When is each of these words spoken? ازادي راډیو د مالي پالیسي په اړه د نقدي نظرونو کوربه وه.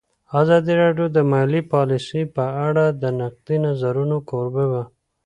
ازادي 0.39 0.73
راډیو 0.81 1.07
د 1.15 1.17
مالي 1.31 1.61
پالیسي 1.73 2.21
په 2.35 2.45
اړه 2.67 2.85
د 3.01 3.03
نقدي 3.19 3.57
نظرونو 3.65 4.17
کوربه 4.29 4.65
وه. 4.71 4.83